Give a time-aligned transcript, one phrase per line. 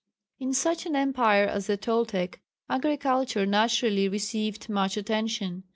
[0.39, 5.61] In such an empire as the Toltec, agriculture naturally received much attention.